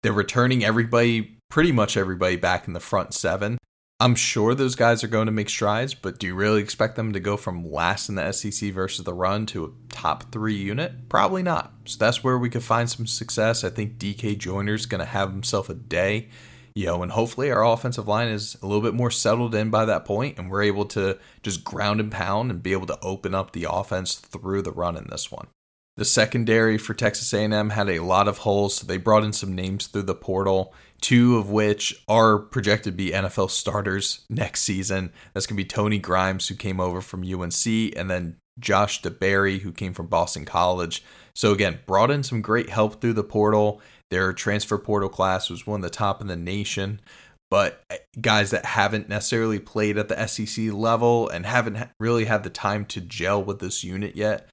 They're 0.03 0.13
returning 0.13 0.65
everybody, 0.65 1.39
pretty 1.51 1.73
much 1.73 1.97
everybody, 1.97 2.37
back 2.37 2.67
in 2.67 2.73
the 2.73 2.81
front 2.81 3.13
seven. 3.13 3.59
I'm 4.01 4.15
sure 4.15 4.55
those 4.55 4.77
guys 4.77 5.03
are 5.03 5.09
going 5.09 5.27
to 5.27 5.33
make 5.33 5.51
strides, 5.51 5.93
but 5.93 6.21
do 6.21 6.29
you 6.29 6.35
really 6.37 6.63
expect 6.63 6.95
them 6.95 7.13
to 7.13 7.21
go 7.21 7.37
from 7.37 7.69
last 7.69 8.09
in 8.09 8.15
the 8.15 8.31
SEC 8.31 8.73
versus 8.73 9.05
the 9.05 9.13
run 9.13 9.45
to 9.47 9.65
a 9.65 9.93
top 9.93 10.31
three 10.31 10.55
unit? 10.55 11.09
Probably 11.09 11.43
not. 11.43 11.73
So 11.85 11.99
that's 11.99 12.23
where 12.23 12.39
we 12.39 12.49
could 12.49 12.63
find 12.63 12.89
some 12.89 13.09
success. 13.09 13.65
I 13.65 13.71
think 13.71 13.99
DK 13.99 14.39
Joyner's 14.39 14.87
going 14.87 15.01
to 15.01 15.05
have 15.05 15.33
himself 15.33 15.69
a 15.69 15.75
day, 15.75 16.29
you 16.79 16.87
know, 16.87 17.03
and 17.03 17.11
hopefully 17.11 17.51
our 17.51 17.67
offensive 17.67 18.07
line 18.07 18.29
is 18.29 18.57
a 18.63 18.67
little 18.67 18.81
bit 18.81 18.95
more 18.95 19.11
settled 19.11 19.53
in 19.53 19.69
by 19.69 19.85
that 19.85 20.05
point, 20.05 20.39
and 20.39 20.49
we're 20.49 20.63
able 20.63 20.85
to 20.85 21.19
just 21.43 21.65
ground 21.65 21.99
and 21.99 22.13
pound 22.13 22.53
and 22.53 22.63
be 22.63 22.71
able 22.71 22.87
to 22.87 23.01
open 23.03 23.35
up 23.35 23.51
the 23.51 23.67
offense 23.69 24.15
through 24.15 24.63
the 24.63 24.71
run 24.71 24.97
in 24.97 25.09
this 25.11 25.29
one. 25.29 25.49
The 25.97 26.05
secondary 26.05 26.79
for 26.79 26.95
Texas 26.95 27.33
A&M 27.33 27.71
had 27.71 27.89
a 27.89 27.99
lot 27.99 28.29
of 28.29 28.39
holes, 28.39 28.77
so 28.77 28.87
they 28.87 28.97
brought 28.97 29.25
in 29.25 29.33
some 29.33 29.57
names 29.57 29.89
through 29.89 30.03
the 30.03 30.15
portal 30.15 30.73
two 31.01 31.37
of 31.37 31.51
which 31.51 32.03
are 32.09 32.39
projected 32.39 32.93
to 32.93 32.97
be 32.97 33.11
NFL 33.11 33.51
starters 33.51 34.25
next 34.29 34.63
season. 34.63 35.13
That's 35.33 35.47
going 35.47 35.57
to 35.57 35.63
be 35.63 35.69
Tony 35.69 35.99
Grimes, 35.99 36.49
who 36.49 36.55
came 36.55 36.81
over 36.81 37.01
from 37.01 37.23
UNC, 37.23 37.67
and 37.97 38.11
then 38.11 38.37
Josh 38.59 39.03
DeBerry, 39.03 39.61
who 39.61 39.73
came 39.73 39.95
from 39.95 40.07
Boston 40.07 40.45
College. 40.45 41.05
So, 41.35 41.53
again, 41.53 41.81
brought 41.87 42.11
in 42.11 42.25
some 42.25 42.43
great 42.43 42.71
help 42.71 43.01
through 43.01 43.13
the 43.13 43.25
portal. 43.25 43.81
Their 44.11 44.33
transfer 44.33 44.79
portal 44.79 45.09
class 45.09 45.51
was 45.51 45.67
one 45.67 45.81
of 45.81 45.91
the 45.91 45.97
top 45.97 46.21
in 46.21 46.27
the 46.27 46.37
nation. 46.37 47.01
But 47.51 47.83
eh, 47.91 47.99
guys 48.21 48.51
that 48.51 48.65
haven't 48.65 49.09
necessarily 49.09 49.59
played 49.59 49.99
at 49.99 50.09
the 50.09 50.27
SEC 50.27 50.73
level 50.73 51.29
and 51.29 51.47
haven't 51.47 51.89
really 51.99 52.27
had 52.27 52.43
the 52.43 52.51
time 52.51 52.85
to 52.87 53.01
gel 53.01 53.43
with 53.43 53.59
this 53.59 53.83
unit 53.85 54.17
yet, 54.17 54.49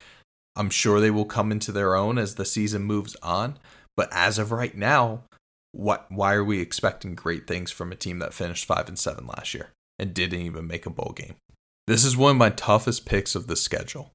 I'm 0.55 0.69
sure 0.69 0.99
they 0.99 1.11
will 1.11 1.25
come 1.25 1.51
into 1.51 1.71
their 1.71 1.95
own 1.95 2.17
as 2.17 2.35
the 2.35 2.45
season 2.45 2.83
moves 2.83 3.15
on. 3.21 3.57
But 3.97 4.09
as 4.11 4.39
of 4.39 4.51
right 4.51 4.75
now, 4.75 5.23
what 5.71 6.05
why 6.09 6.33
are 6.33 6.43
we 6.43 6.61
expecting 6.61 7.15
great 7.15 7.47
things 7.47 7.71
from 7.71 7.91
a 7.91 7.95
team 7.95 8.19
that 8.19 8.33
finished 8.33 8.65
5 8.65 8.87
and 8.87 8.99
7 8.99 9.27
last 9.27 9.53
year 9.53 9.71
and 9.99 10.13
didn't 10.13 10.41
even 10.41 10.67
make 10.67 10.85
a 10.85 10.89
bowl 10.89 11.13
game? 11.15 11.35
This 11.87 12.05
is 12.05 12.17
one 12.17 12.31
of 12.31 12.37
my 12.37 12.49
toughest 12.49 13.05
picks 13.05 13.35
of 13.35 13.47
the 13.47 13.55
schedule. 13.55 14.11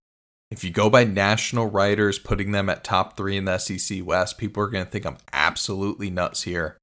If 0.50 0.64
you 0.64 0.70
go 0.70 0.90
by 0.90 1.04
national 1.04 1.70
writers 1.70 2.18
putting 2.18 2.50
them 2.50 2.68
at 2.68 2.82
top 2.82 3.16
3 3.16 3.36
in 3.36 3.44
the 3.44 3.58
SEC 3.58 4.04
West, 4.04 4.36
people 4.36 4.62
are 4.62 4.68
going 4.68 4.84
to 4.84 4.90
think 4.90 5.06
I'm 5.06 5.18
absolutely 5.32 6.10
nuts 6.10 6.42
here. 6.42 6.76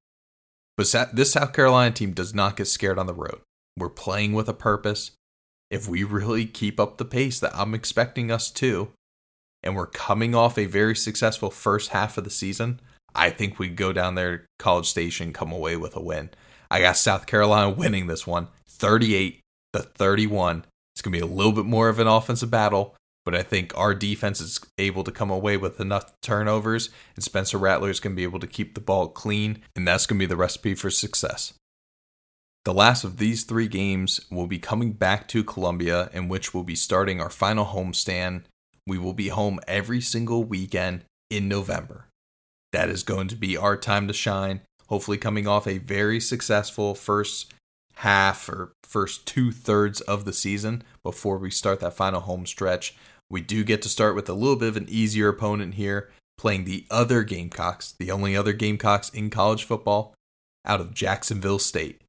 But 0.77 0.93
this 1.13 1.33
South 1.33 1.53
Carolina 1.53 1.93
team 1.93 2.13
does 2.13 2.33
not 2.33 2.55
get 2.55 2.67
scared 2.67 2.97
on 2.97 3.07
the 3.07 3.13
road. 3.13 3.41
We're 3.77 3.89
playing 3.89 4.33
with 4.33 4.47
a 4.47 4.53
purpose. 4.53 5.11
If 5.69 5.87
we 5.87 6.03
really 6.03 6.45
keep 6.45 6.79
up 6.79 6.97
the 6.97 7.05
pace 7.05 7.39
that 7.41 7.55
I'm 7.55 7.73
expecting 7.73 8.31
us 8.31 8.49
to, 8.51 8.89
and 9.63 9.75
we're 9.75 9.87
coming 9.87 10.33
off 10.33 10.57
a 10.57 10.65
very 10.65 10.95
successful 10.95 11.49
first 11.49 11.89
half 11.89 12.17
of 12.17 12.23
the 12.23 12.29
season, 12.29 12.79
I 13.13 13.31
think 13.31 13.59
we 13.59 13.67
go 13.67 13.91
down 13.91 14.15
there, 14.15 14.37
to 14.37 14.43
College 14.59 14.85
Station, 14.85 15.33
come 15.33 15.51
away 15.51 15.75
with 15.75 15.95
a 15.95 16.01
win. 16.01 16.29
I 16.71 16.81
got 16.81 16.95
South 16.95 17.25
Carolina 17.25 17.69
winning 17.69 18.07
this 18.07 18.25
one, 18.25 18.47
38 18.69 19.41
to 19.73 19.79
31. 19.79 20.63
It's 20.93 21.01
going 21.01 21.11
to 21.11 21.19
be 21.19 21.31
a 21.31 21.35
little 21.35 21.51
bit 21.51 21.65
more 21.65 21.89
of 21.89 21.99
an 21.99 22.07
offensive 22.07 22.51
battle, 22.51 22.95
but 23.27 23.35
I 23.35 23.43
think 23.43 23.77
our 23.77 23.93
defense 23.93 24.39
is 24.39 24.57
able 24.77 25.03
to 25.03 25.11
come 25.11 25.29
away 25.29 25.57
with 25.57 25.81
enough 25.81 26.13
turnovers, 26.21 26.89
and 27.13 27.25
Spencer 27.25 27.57
Rattler 27.57 27.89
is 27.89 27.99
going 27.99 28.15
to 28.15 28.17
be 28.17 28.23
able 28.23 28.39
to 28.39 28.47
keep 28.47 28.73
the 28.73 28.79
ball 28.79 29.09
clean, 29.09 29.63
and 29.75 29.85
that's 29.85 30.05
going 30.05 30.17
to 30.17 30.23
be 30.23 30.29
the 30.29 30.37
recipe 30.37 30.75
for 30.75 30.89
success. 30.89 31.51
The 32.63 32.73
last 32.73 33.03
of 33.03 33.17
these 33.17 33.43
three 33.43 33.67
games 33.67 34.21
will 34.31 34.47
be 34.47 34.59
coming 34.59 34.93
back 34.93 35.27
to 35.27 35.43
Columbia, 35.43 36.09
in 36.13 36.29
which 36.29 36.53
we'll 36.53 36.63
be 36.63 36.73
starting 36.73 37.19
our 37.19 37.29
final 37.29 37.65
homestand. 37.65 38.43
We 38.87 38.97
will 38.97 39.11
be 39.11 39.27
home 39.27 39.59
every 39.67 39.99
single 39.99 40.45
weekend 40.45 41.03
in 41.29 41.49
November. 41.49 42.07
That 42.71 42.87
is 42.87 43.03
going 43.03 43.27
to 43.27 43.35
be 43.35 43.57
our 43.57 43.75
time 43.75 44.07
to 44.07 44.13
shine. 44.13 44.61
Hopefully, 44.87 45.17
coming 45.17 45.47
off 45.47 45.67
a 45.67 45.79
very 45.79 46.21
successful 46.21 46.95
first 46.95 47.53
half 47.95 48.47
or 48.47 48.71
first 48.83 49.25
two 49.25 49.51
thirds 49.51 50.01
of 50.01 50.23
the 50.23 50.31
season 50.31 50.83
before 51.03 51.37
we 51.37 51.49
start 51.49 51.79
that 51.79 51.95
final 51.95 52.21
home 52.21 52.45
stretch. 52.45 52.95
We 53.29 53.41
do 53.41 53.63
get 53.63 53.81
to 53.81 53.89
start 53.89 54.15
with 54.15 54.29
a 54.29 54.33
little 54.33 54.55
bit 54.55 54.69
of 54.69 54.77
an 54.77 54.87
easier 54.89 55.29
opponent 55.29 55.75
here, 55.75 56.09
playing 56.37 56.63
the 56.63 56.85
other 56.89 57.23
Gamecocks, 57.23 57.93
the 57.97 58.11
only 58.11 58.35
other 58.35 58.53
Gamecocks 58.53 59.09
in 59.09 59.29
college 59.29 59.63
football, 59.63 60.13
out 60.65 60.81
of 60.81 60.93
Jacksonville 60.93 61.59
State. 61.59 62.01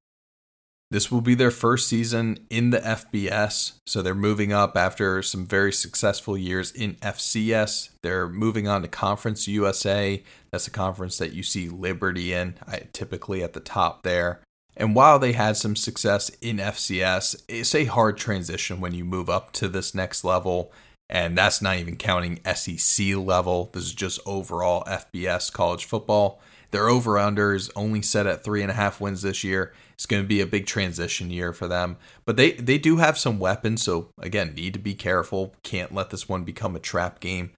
This 0.91 1.13
will 1.13 1.21
be 1.21 1.35
their 1.35 1.51
first 1.51 1.87
season 1.87 2.47
in 2.49 2.71
the 2.71 2.79
FBS, 2.79 3.73
so 3.87 4.01
they're 4.01 4.15
moving 4.15 4.55
up 4.55 4.75
after 4.75 5.23
some 5.23 5.45
very 5.45 5.71
successful 5.71 6.39
years 6.39 6.71
in 6.71 6.95
FCS. 6.95 7.91
They're 8.03 8.29
moving 8.29 8.67
on 8.69 8.81
to 8.81 8.89
Conference 8.89 9.47
USA. 9.47 10.23
That's 10.51 10.67
a 10.67 10.71
conference 10.71 11.19
that 11.19 11.35
you 11.35 11.43
see 11.43 11.69
Liberty 11.69 12.33
in, 12.33 12.55
typically 12.95 13.43
at 13.43 13.53
the 13.53 13.61
top 13.61 14.03
there. 14.03 14.41
And 14.79 14.95
while 14.95 15.19
they 15.19 15.33
had 15.33 15.59
some 15.59 15.77
success 15.77 16.31
in 16.41 16.57
FCS, 16.57 17.43
it's 17.49 17.75
a 17.75 17.85
hard 17.85 18.17
transition 18.17 18.81
when 18.81 18.95
you 18.95 19.05
move 19.05 19.29
up 19.29 19.53
to 19.55 19.69
this 19.69 19.95
next 19.95 20.25
level 20.25 20.73
and 21.11 21.37
that's 21.37 21.63
not 21.63 21.77
even 21.77 21.97
counting 21.97 22.41
SEC 22.55 23.17
level. 23.17 23.71
This 23.73 23.85
is 23.85 23.95
just 23.95 24.21
overall 24.27 24.85
FBS 24.85 25.53
college 25.53 25.85
football. 25.85 26.41
Their 26.71 26.89
over 26.89 27.19
under 27.19 27.55
is 27.55 27.71
only 27.75 28.03
set 28.03 28.27
at 28.27 28.45
three 28.45 28.61
and 28.63 28.71
a 28.71 28.75
half 28.75 29.01
wins 29.01 29.23
this 29.23 29.43
year. 29.43 29.73
It's 29.95 30.07
going 30.07 30.23
to 30.23 30.29
be 30.29 30.41
a 30.41 30.47
big 30.47 30.67
transition 30.67 31.31
year 31.31 31.53
for 31.53 31.67
them, 31.67 31.97
but 32.25 32.37
they 32.37 32.53
they 32.53 32.79
do 32.79 32.99
have 32.99 33.19
some 33.19 33.39
weapons. 33.39 33.83
So 33.83 34.11
again, 34.21 34.55
need 34.55 34.75
to 34.75 34.79
be 34.79 34.95
careful. 34.95 35.55
Can't 35.63 35.95
let 35.95 36.11
this 36.11 36.29
one 36.29 36.45
become 36.45 36.77
a 36.77 36.81
trap 36.81 37.21
game. 37.21 37.51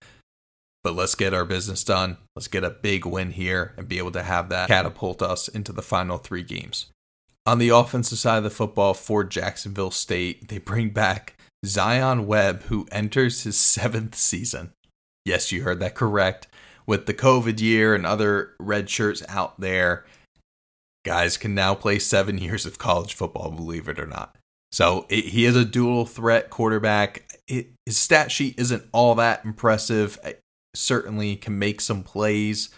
But 0.83 0.95
let's 0.95 1.15
get 1.15 1.35
our 1.35 1.45
business 1.45 1.85
done. 1.85 2.17
Let's 2.35 2.49
get 2.49 2.65
a 2.65 2.71
big 2.71 3.05
win 3.05 3.33
here 3.33 3.75
and 3.77 3.87
be 3.87 3.99
able 3.99 4.13
to 4.13 4.23
have 4.23 4.49
that 4.49 4.69
catapult 4.69 5.21
us 5.21 5.47
into 5.47 5.73
the 5.73 5.83
final 5.83 6.17
three 6.17 6.43
games. 6.43 6.87
On 7.45 7.59
the 7.59 7.69
offensive 7.69 8.19
side 8.19 8.39
of 8.39 8.45
the 8.45 8.51
football 8.51 8.95
for 8.95 9.25
Jacksonville 9.25 9.91
State, 9.91 10.49
they 10.49 10.59
bring 10.59 10.91
back 10.91 11.37
Zion 11.65 12.27
Webb, 12.27 12.63
who 12.65 12.87
enters 12.91 13.43
his 13.43 13.59
seventh 13.59 14.15
season. 14.15 14.73
Yes, 15.25 15.53
you 15.53 15.63
heard 15.63 15.81
that 15.81 15.95
correct. 15.95 16.49
With 16.87 17.07
the 17.07 17.15
COVID 17.15 17.61
year 17.61 17.95
and 17.95 18.05
other 18.05 18.55
red 18.59 18.89
shirts 18.91 19.23
out 19.29 19.61
there, 19.61 20.05
guys 21.05 21.37
can 21.37 21.55
now 21.55 21.75
play 21.75 21.99
seven 21.99 22.39
years 22.39 22.67
of 22.67 22.79
college 22.79 23.15
football, 23.15 23.51
believe 23.51 23.89
it 23.89 23.99
or 23.99 24.07
not. 24.07 24.37
So 24.73 25.07
it, 25.09 25.27
he 25.27 25.47
is 25.47 25.57
a 25.57 25.65
dual 25.65 26.07
threat 26.07 26.51
quarterback. 26.51 27.31
It, 27.49 27.71
his 27.87 27.97
stat 27.97 28.31
sheet 28.31 28.59
isn't 28.59 28.85
all 28.93 29.15
that 29.17 29.45
impressive. 29.45 30.19
Certainly 30.75 31.37
can 31.37 31.59
make 31.59 31.81
some 31.81 32.03
plays, 32.05 32.71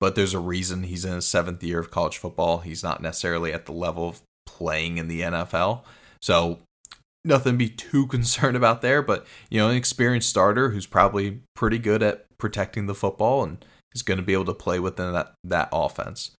but 0.00 0.16
there's 0.16 0.34
a 0.34 0.40
reason 0.40 0.82
he's 0.82 1.04
in 1.04 1.14
his 1.14 1.26
seventh 1.26 1.62
year 1.62 1.78
of 1.78 1.90
college 1.90 2.18
football. 2.18 2.58
He's 2.58 2.82
not 2.82 3.00
necessarily 3.00 3.52
at 3.52 3.66
the 3.66 3.72
level 3.72 4.08
of 4.08 4.22
playing 4.44 4.98
in 4.98 5.06
the 5.06 5.20
NFL. 5.20 5.82
So 6.20 6.60
nothing 7.26 7.54
to 7.54 7.58
be 7.58 7.68
too 7.68 8.06
concerned 8.08 8.56
about 8.56 8.82
there, 8.82 9.02
but 9.02 9.26
you 9.50 9.58
know, 9.58 9.68
an 9.68 9.76
experienced 9.76 10.28
starter 10.28 10.70
who's 10.70 10.86
probably 10.86 11.40
pretty 11.54 11.78
good 11.78 12.02
at 12.02 12.26
protecting 12.38 12.86
the 12.86 12.94
football 12.94 13.42
and 13.42 13.64
is 13.94 14.02
going 14.02 14.18
to 14.18 14.24
be 14.24 14.32
able 14.32 14.44
to 14.44 14.54
play 14.54 14.78
within 14.78 15.12
that, 15.12 15.34
that 15.44 15.68
offense. 15.72 16.32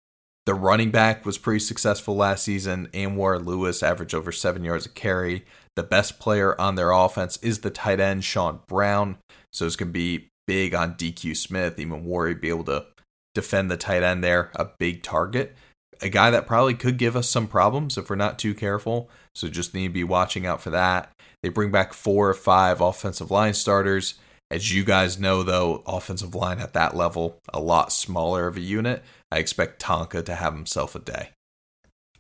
The 0.45 0.55
running 0.55 0.93
back 0.93 1.27
was 1.27 1.39
pretty 1.39 1.59
successful 1.59 2.15
last 2.15 2.45
season. 2.45 2.89
Anwar 2.93 3.45
Lewis 3.45 3.83
averaged 3.83 4.15
over 4.15 4.31
seven 4.31 4.63
yards 4.63 4.87
a 4.87 4.91
carry. 4.91 5.45
The 5.75 5.83
best 5.83 6.21
player 6.21 6.59
on 6.61 6.77
their 6.77 6.93
offense 6.93 7.37
is 7.39 7.61
the 7.61 7.71
tight 7.71 7.99
end, 7.99 8.23
Sean 8.25 8.61
Brown. 8.69 9.19
So 9.53 9.67
it's 9.67 9.75
going 9.75 9.89
to 9.89 9.93
be 9.93 10.29
big 10.47 10.73
on 10.73 10.95
DQ 10.95 11.37
Smith, 11.37 11.77
Emmanwori 11.77 12.41
be 12.41 12.49
able 12.49 12.65
to 12.65 12.87
defend 13.35 13.71
the 13.71 13.77
tight 13.77 14.05
end 14.05 14.23
there, 14.23 14.51
a 14.55 14.69
big 14.79 15.03
target 15.03 15.57
a 16.01 16.09
guy 16.09 16.31
that 16.31 16.47
probably 16.47 16.75
could 16.75 16.97
give 16.97 17.17
us 17.17 17.29
some 17.29 17.47
problems 17.47 17.97
if 17.97 18.11
we're 18.11 18.17
not 18.17 18.39
too 18.39 18.55
careful. 18.55 19.11
So 19.35 19.49
just 19.49 19.75
need 19.75 19.89
to 19.89 19.93
be 19.95 20.05
watching 20.05 20.47
out 20.47 20.61
for 20.61 20.71
that. 20.71 21.13
They 21.43 21.49
bring 21.49 21.71
back 21.71 21.93
four 21.93 22.29
or 22.29 22.35
five 22.35 22.81
offensive 22.81 23.31
line 23.31 23.55
starters. 23.55 24.15
As 24.51 24.73
you 24.73 24.85
guys 24.85 25.19
know, 25.19 25.43
though, 25.43 25.83
offensive 25.87 26.35
line 26.35 26.61
at 26.61 26.73
that 26.75 26.97
level, 26.97 27.39
a 27.53 27.61
lot 27.61 27.93
smaller 27.93 28.47
of 28.47 28.57
a 28.57 28.61
unit. 28.61 29.03
I 29.31 29.39
expect 29.39 29.83
Tonka 29.83 30.25
to 30.25 30.35
have 30.35 30.55
himself 30.55 30.95
a 30.95 31.01
day. 31.01 31.31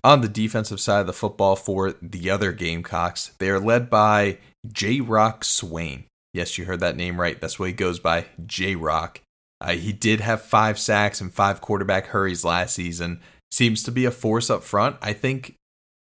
On 0.03 0.21
the 0.21 0.29
defensive 0.29 0.81
side 0.81 1.01
of 1.01 1.07
the 1.07 1.13
football 1.13 1.57
for 1.57 1.95
the 2.03 2.31
other 2.31 2.53
Gamecocks, 2.53 3.33
they 3.39 3.49
are 3.49 3.61
led 3.61 3.91
by 3.91 4.39
J 4.71 5.01
Rock 5.01 5.45
Swain. 5.45 6.05
Yes, 6.33 6.59
you 6.59 6.65
heard 6.65 6.81
that 6.81 6.97
name 6.97 7.21
right. 7.21 7.41
That's 7.41 7.59
what 7.59 7.69
he 7.69 7.73
goes 7.73 7.99
by, 7.99 8.27
J 8.45 8.77
Rock. 8.77 9.21
Uh, 9.61 9.73
he 9.73 9.93
did 9.93 10.21
have 10.21 10.43
five 10.43 10.79
sacks 10.79 11.21
and 11.21 11.33
five 11.33 11.61
quarterback 11.61 12.09
hurries 12.09 12.45
last 12.45 12.75
season 12.75 13.21
seems 13.51 13.83
to 13.85 13.93
be 13.93 14.05
a 14.05 14.11
force 14.11 14.51
up 14.51 14.63
front. 14.63 14.97
I 15.01 15.13
think, 15.13 15.55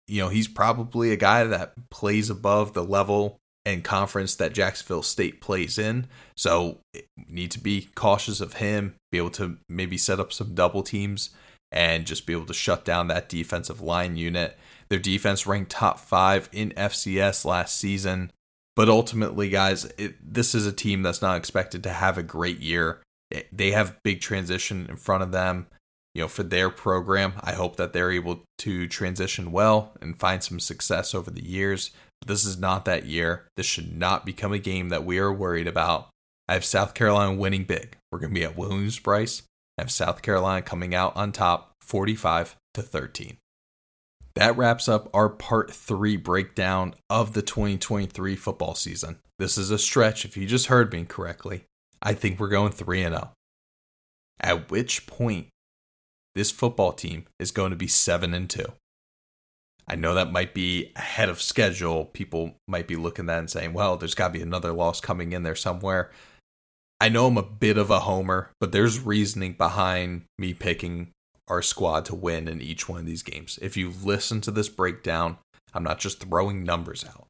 you 0.07 0.21
know, 0.21 0.29
he's 0.29 0.47
probably 0.47 1.11
a 1.11 1.17
guy 1.17 1.43
that 1.43 1.73
plays 1.89 2.29
above 2.29 2.73
the 2.73 2.83
level 2.83 3.37
and 3.65 3.83
conference 3.83 4.35
that 4.35 4.53
Jacksonville 4.53 5.03
State 5.03 5.41
plays 5.41 5.77
in. 5.77 6.07
So 6.35 6.79
need 7.27 7.51
to 7.51 7.59
be 7.59 7.89
cautious 7.95 8.39
of 8.39 8.53
him, 8.53 8.95
be 9.11 9.17
able 9.17 9.31
to 9.31 9.57
maybe 9.67 9.97
set 9.97 10.19
up 10.19 10.31
some 10.31 10.55
double 10.55 10.83
teams 10.83 11.31
and 11.71 12.05
just 12.05 12.25
be 12.25 12.33
able 12.33 12.45
to 12.45 12.53
shut 12.53 12.85
down 12.85 13.07
that 13.07 13.27
defensive 13.27 13.81
line 13.81 14.15
unit. 14.15 14.57
Their 14.89 14.99
defense 14.99 15.45
ranked 15.45 15.71
top 15.71 15.99
five 15.99 16.49
in 16.53 16.69
FCS 16.71 17.43
last 17.43 17.77
season. 17.77 18.31
But 18.75 18.89
ultimately, 18.89 19.49
guys, 19.49 19.85
it, 19.97 20.15
this 20.21 20.55
is 20.55 20.65
a 20.65 20.71
team 20.71 21.01
that's 21.01 21.21
not 21.21 21.35
expected 21.35 21.83
to 21.83 21.89
have 21.89 22.17
a 22.17 22.23
great 22.23 22.59
year. 22.59 23.01
They 23.51 23.71
have 23.71 24.01
big 24.03 24.21
transition 24.21 24.85
in 24.87 24.95
front 24.95 25.23
of 25.23 25.31
them 25.31 25.67
you 26.17 26.23
know, 26.23 26.27
for 26.27 26.41
their 26.41 26.71
program. 26.71 27.33
I 27.41 27.53
hope 27.53 27.75
that 27.75 27.93
they're 27.93 28.11
able 28.11 28.41
to 28.57 28.87
transition 28.87 29.51
well 29.51 29.95
and 30.01 30.19
find 30.19 30.43
some 30.43 30.59
success 30.59 31.13
over 31.13 31.29
the 31.29 31.45
years. 31.45 31.91
But 32.19 32.29
this 32.29 32.43
is 32.43 32.57
not 32.57 32.85
that 32.85 33.05
year. 33.05 33.45
This 33.55 33.67
should 33.67 33.95
not 33.95 34.25
become 34.25 34.51
a 34.51 34.57
game 34.57 34.89
that 34.89 35.05
we 35.05 35.19
are 35.19 35.31
worried 35.31 35.67
about. 35.67 36.09
I 36.47 36.53
have 36.53 36.65
South 36.65 36.95
Carolina 36.95 37.35
winning 37.35 37.65
big. 37.65 37.97
We're 38.11 38.17
going 38.17 38.33
to 38.33 38.39
be 38.39 38.43
at 38.43 38.57
Williams-Brice. 38.57 39.43
I 39.77 39.83
have 39.83 39.91
South 39.91 40.23
Carolina 40.23 40.63
coming 40.63 40.95
out 40.95 41.15
on 41.15 41.31
top 41.31 41.73
45 41.81 42.55
to 42.73 42.81
13. 42.81 43.37
That 44.33 44.57
wraps 44.57 44.87
up 44.87 45.11
our 45.13 45.29
part 45.29 45.71
three 45.71 46.17
breakdown 46.17 46.95
of 47.11 47.33
the 47.33 47.43
2023 47.43 48.35
football 48.35 48.73
season. 48.73 49.19
This 49.37 49.55
is 49.55 49.69
a 49.69 49.77
stretch, 49.77 50.25
if 50.25 50.35
you 50.35 50.47
just 50.47 50.65
heard 50.65 50.91
me 50.91 51.05
correctly. 51.05 51.65
I 52.01 52.13
think 52.13 52.39
we're 52.39 52.47
going 52.47 52.71
3 52.71 53.01
0. 53.03 53.31
At 54.39 54.71
which 54.71 55.05
point 55.05 55.49
this 56.37 56.51
football 56.51 56.93
team 56.93 57.25
is 57.39 57.51
going 57.51 57.71
to 57.71 57.75
be 57.75 57.87
7 57.87 58.33
and 58.33 58.49
2. 58.49 58.63
I 59.87 59.95
know 59.95 60.13
that 60.13 60.31
might 60.31 60.53
be 60.53 60.91
ahead 60.95 61.29
of 61.29 61.41
schedule. 61.41 62.05
People 62.05 62.55
might 62.67 62.87
be 62.87 62.95
looking 62.95 63.25
at 63.25 63.27
that 63.27 63.39
and 63.39 63.49
saying, 63.49 63.73
well, 63.73 63.97
there's 63.97 64.15
got 64.15 64.27
to 64.27 64.33
be 64.33 64.41
another 64.41 64.71
loss 64.71 65.01
coming 65.01 65.31
in 65.31 65.43
there 65.43 65.55
somewhere. 65.55 66.11
I 66.99 67.09
know 67.09 67.27
I'm 67.27 67.37
a 67.37 67.43
bit 67.43 67.77
of 67.77 67.89
a 67.89 68.01
homer, 68.01 68.51
but 68.59 68.71
there's 68.71 68.99
reasoning 68.99 69.53
behind 69.53 70.23
me 70.37 70.53
picking 70.53 71.11
our 71.47 71.61
squad 71.61 72.05
to 72.05 72.15
win 72.15 72.47
in 72.47 72.61
each 72.61 72.87
one 72.87 72.99
of 72.99 73.05
these 73.05 73.23
games. 73.23 73.57
If 73.61 73.77
you 73.77 73.91
listen 74.03 74.41
to 74.41 74.51
this 74.51 74.69
breakdown, 74.69 75.37
I'm 75.73 75.83
not 75.83 75.99
just 75.99 76.19
throwing 76.19 76.63
numbers 76.63 77.03
out. 77.03 77.27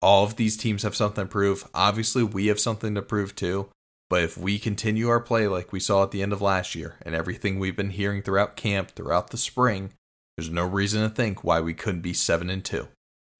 All 0.00 0.24
of 0.24 0.36
these 0.36 0.56
teams 0.56 0.82
have 0.82 0.94
something 0.94 1.24
to 1.24 1.30
prove. 1.30 1.68
Obviously, 1.74 2.22
we 2.22 2.46
have 2.46 2.60
something 2.60 2.94
to 2.94 3.02
prove 3.02 3.34
too. 3.34 3.68
But 4.08 4.22
if 4.22 4.38
we 4.38 4.58
continue 4.58 5.08
our 5.08 5.20
play 5.20 5.48
like 5.48 5.72
we 5.72 5.80
saw 5.80 6.04
at 6.04 6.12
the 6.12 6.22
end 6.22 6.32
of 6.32 6.40
last 6.40 6.74
year 6.74 6.96
and 7.02 7.14
everything 7.14 7.58
we've 7.58 7.76
been 7.76 7.90
hearing 7.90 8.22
throughout 8.22 8.56
camp, 8.56 8.92
throughout 8.92 9.30
the 9.30 9.36
spring, 9.36 9.92
there's 10.36 10.50
no 10.50 10.64
reason 10.64 11.02
to 11.02 11.08
think 11.08 11.42
why 11.42 11.60
we 11.60 11.74
couldn't 11.74 12.02
be 12.02 12.12
7 12.12 12.48
and 12.48 12.64
2. 12.64 12.88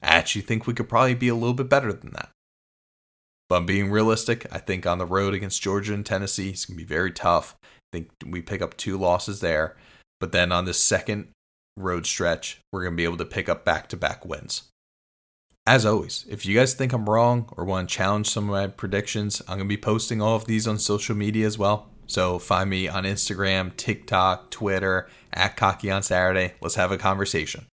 I 0.02 0.06
actually 0.06 0.42
think 0.42 0.66
we 0.66 0.74
could 0.74 0.88
probably 0.88 1.14
be 1.14 1.28
a 1.28 1.34
little 1.34 1.54
bit 1.54 1.68
better 1.68 1.92
than 1.92 2.10
that. 2.12 2.30
But 3.48 3.56
I'm 3.56 3.66
being 3.66 3.90
realistic. 3.90 4.46
I 4.50 4.58
think 4.58 4.86
on 4.86 4.98
the 4.98 5.06
road 5.06 5.34
against 5.34 5.62
Georgia 5.62 5.94
and 5.94 6.04
Tennessee, 6.04 6.50
it's 6.50 6.64
going 6.64 6.78
to 6.78 6.84
be 6.84 6.88
very 6.88 7.12
tough. 7.12 7.56
I 7.62 7.68
think 7.92 8.10
we 8.26 8.42
pick 8.42 8.60
up 8.60 8.76
two 8.76 8.98
losses 8.98 9.40
there. 9.40 9.76
But 10.18 10.32
then 10.32 10.50
on 10.50 10.64
the 10.64 10.74
second 10.74 11.28
road 11.76 12.06
stretch, 12.06 12.60
we're 12.72 12.82
going 12.82 12.94
to 12.94 12.96
be 12.96 13.04
able 13.04 13.18
to 13.18 13.24
pick 13.24 13.48
up 13.48 13.64
back 13.64 13.88
to 13.90 13.96
back 13.96 14.24
wins. 14.24 14.64
As 15.68 15.84
always, 15.84 16.24
if 16.28 16.46
you 16.46 16.54
guys 16.54 16.74
think 16.74 16.92
I'm 16.92 17.10
wrong 17.10 17.52
or 17.56 17.64
want 17.64 17.88
to 17.88 17.94
challenge 17.94 18.28
some 18.28 18.44
of 18.44 18.50
my 18.50 18.68
predictions, 18.68 19.42
I'm 19.48 19.56
going 19.56 19.68
to 19.68 19.76
be 19.76 19.76
posting 19.76 20.22
all 20.22 20.36
of 20.36 20.44
these 20.44 20.68
on 20.68 20.78
social 20.78 21.16
media 21.16 21.44
as 21.44 21.58
well. 21.58 21.88
So 22.06 22.38
find 22.38 22.70
me 22.70 22.86
on 22.86 23.02
Instagram, 23.02 23.76
TikTok, 23.76 24.52
Twitter, 24.52 25.08
at 25.32 25.56
Cocky 25.56 25.90
on 25.90 26.04
Saturday. 26.04 26.54
Let's 26.60 26.76
have 26.76 26.92
a 26.92 26.96
conversation. 26.96 27.66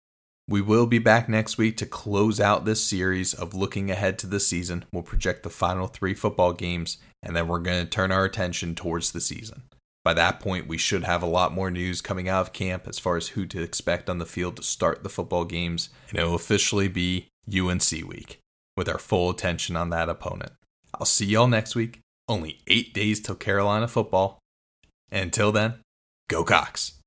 We 0.47 0.61
will 0.61 0.87
be 0.87 1.01
back 1.01 1.29
next 1.29 1.59
week 1.59 1.77
to 1.79 1.87
close 1.87 2.39
out 2.39 2.65
this 2.65 2.85
series 2.85 3.35
of 3.35 3.55
looking 3.55 3.91
ahead 3.91 4.21
to 4.21 4.29
the 4.29 4.39
season. 4.39 4.85
We'll 4.93 5.03
project 5.03 5.43
the 5.43 5.51
final 5.51 5.89
three 5.89 6.15
football 6.15 6.53
games, 6.53 6.99
and 7.25 7.35
then 7.35 7.49
we're 7.49 7.59
going 7.59 7.83
to 7.83 7.91
turn 7.91 8.13
our 8.13 8.25
attention 8.25 8.77
towards 8.77 9.11
the 9.11 9.21
season. 9.21 9.63
By 10.05 10.15
that 10.15 10.39
point, 10.39 10.69
we 10.69 10.79
should 10.79 11.03
have 11.03 11.25
a 11.25 11.27
lot 11.27 11.53
more 11.53 11.73
news 11.73 12.01
coming 12.01 12.29
out 12.29 12.43
of 12.43 12.53
camp 12.53 12.87
as 12.87 13.01
far 13.01 13.17
as 13.17 13.29
who 13.29 13.47
to 13.47 13.63
expect 13.63 14.09
on 14.09 14.19
the 14.19 14.27
field 14.27 14.57
to 14.57 14.63
start 14.63 15.03
the 15.03 15.09
football 15.09 15.45
games, 15.45 15.91
and 16.09 16.21
it 16.21 16.25
will 16.25 16.37
officially 16.37 16.89
be 16.89 17.27
UNC 17.53 17.91
week 18.07 18.41
with 18.77 18.89
our 18.89 18.99
full 18.99 19.31
attention 19.31 19.77
on 19.77 19.91
that 19.91 20.09
opponent. 20.09 20.53
I'll 20.95 21.07
see 21.07 21.27
y'all 21.27 21.47
next 21.47 21.75
week. 21.75 22.01
Only 22.29 22.61
eight 22.67 22.95
days 22.95 23.21
till 23.21 23.35
Carolina 23.35 23.89
football. 23.89 24.39
And 25.11 25.25
until 25.25 25.53
then, 25.53 25.75
go 26.29 26.45
Cocks. 26.45 27.01